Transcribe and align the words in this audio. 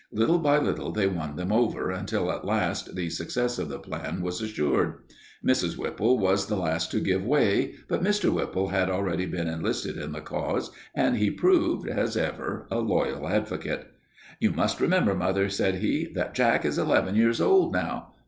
Little 0.11 0.39
by 0.39 0.57
little 0.57 0.91
they 0.91 1.05
won 1.05 1.35
them 1.35 1.51
over 1.51 1.91
until 1.91 2.31
at 2.31 2.43
last 2.43 2.95
the 2.95 3.07
success 3.11 3.59
of 3.59 3.69
the 3.69 3.77
plan 3.77 4.23
was 4.23 4.41
assured. 4.41 4.95
Mrs. 5.45 5.77
Whipple 5.77 6.17
was 6.17 6.47
the 6.47 6.55
last 6.55 6.89
to 6.89 6.99
give 6.99 7.23
way, 7.23 7.75
but 7.87 8.03
Mr. 8.03 8.33
Whipple 8.33 8.69
had 8.69 8.89
already 8.89 9.27
been 9.27 9.47
enlisted 9.47 9.97
in 9.97 10.11
the 10.11 10.19
cause 10.21 10.71
and 10.95 11.17
he 11.17 11.29
proved, 11.29 11.87
as 11.87 12.17
ever, 12.17 12.67
a 12.71 12.79
loyal 12.79 13.29
advocate. 13.29 13.91
"You 14.39 14.49
must 14.53 14.79
remember, 14.81 15.13
mother," 15.13 15.49
said 15.49 15.75
he, 15.75 16.11
"that 16.15 16.33
Jack 16.33 16.65
is 16.65 16.79
eleven 16.79 17.13
years 17.13 17.39
old 17.39 17.71
now." 17.71 18.15